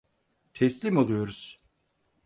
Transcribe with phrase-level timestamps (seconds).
[0.53, 1.61] Teslim oluyoruz.